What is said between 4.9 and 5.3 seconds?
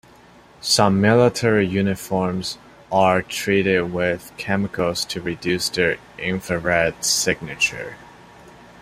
to